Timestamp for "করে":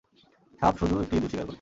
1.39-1.49